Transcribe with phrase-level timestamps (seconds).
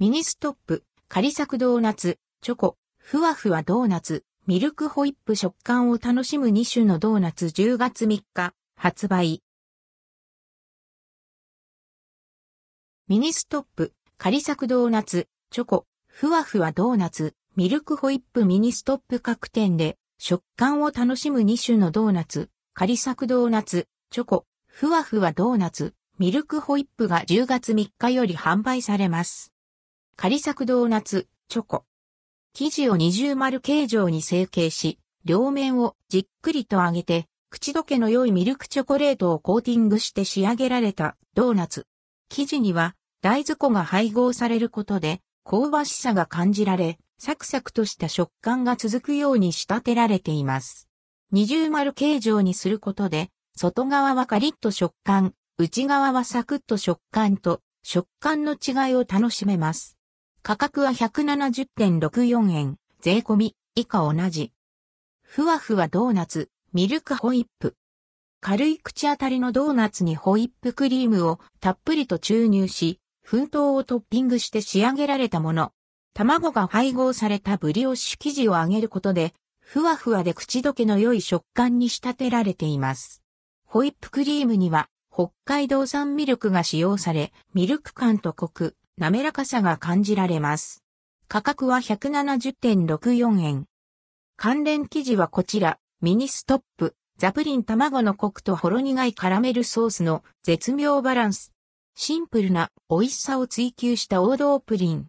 [0.00, 9.42] ミニストップ、カリサクドーナツ、チョコ、ふわふわドーナツ、ミルクホイップ食感を楽しむ2種のドーナツ10月3日発売。
[13.08, 29.52] ミニストップ、カリサクドーナツ、チョコ、ふわふわドーナツ、ミルクホイップミニストップ各店で食感を楽しむ2種のドーナツ、カリサクドーナツ、チョコ、ふわふわドーナツ、ミルクホイップが10月3日より販売されます。
[30.20, 31.84] 仮作ドーナツ、チョコ。
[32.52, 41.86] 生地を二重丸形状に成形し、両面をじっくりと揚げて、口どけの良いミルクチョコレートをコーティングして仕上げられたドーナツ。
[42.30, 50.88] 生地には大豆粉が配合されることで香ばしさが感じられ、サクサクとした食感が続くように仕立てられています。
[51.30, 59.97] 二重丸形状にすることで、外側はカリッと食感、内側はサクッと食感と食感の違いを楽しめます。
[60.48, 64.50] 価格は170.64円、税込み、以下同じ。
[65.20, 67.76] ふわふわドーナツ、ミルクホイップ。
[68.40, 72.98] 軽い口当たりのドーナツにホイップクリームをたっぷりと注入し、
[73.30, 75.72] 粉糖をトッピングして仕上げられたもの。
[76.14, 83.22] 卵が配合されたブリオッシュ生地を揚げることで、ふわふわで口どけの良い食感に仕立てられています。
[83.66, 90.82] ホイップクリームには北海道産ミルクが使用され、ミルク感とコク、滑らかさが感じられます。
[91.28, 93.66] 価格は170.64円。
[94.36, 101.52] 関連記事はこちら、ミニストップ、ザプリン卵のコクとほろ苦いカラメルソースの絶妙バランス。
[101.94, 105.06] シンプルな美味しさを追求した王道プリン。